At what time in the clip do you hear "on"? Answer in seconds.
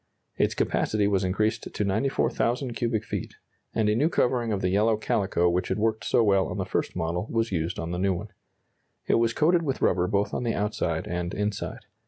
6.47-6.57, 7.77-7.91, 10.33-10.41